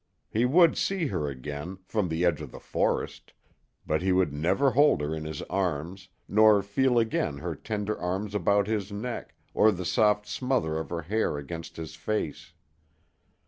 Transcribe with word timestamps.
He 0.31 0.45
would 0.45 0.79
see 0.79 1.05
her 1.09 1.27
again 1.27 1.77
from 1.85 2.09
the 2.09 2.25
edge 2.25 2.41
of 2.41 2.51
the 2.51 2.59
forest; 2.59 3.33
but 3.85 4.01
he 4.01 4.11
would 4.11 4.33
never 4.33 4.71
hold 4.71 4.99
her 4.99 5.13
in 5.13 5.25
his 5.25 5.43
arms, 5.43 6.09
nor 6.27 6.63
feel 6.63 6.97
again 6.97 7.37
her 7.37 7.53
tender 7.53 7.95
arms 7.99 8.33
about 8.33 8.65
his 8.65 8.91
neck 8.91 9.35
or 9.53 9.71
the 9.71 9.85
soft 9.85 10.25
smother 10.25 10.79
of 10.79 10.89
her 10.89 11.03
hair 11.03 11.37
against 11.37 11.77
his 11.77 11.93
face. 11.93 12.53